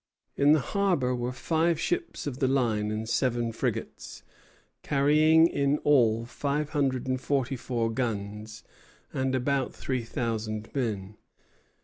[0.35, 4.23] In the harbor were five ships of the line and seven frigates,
[4.81, 8.63] carrying in all five hundred and forty four guns
[9.13, 11.17] and about three thousand men.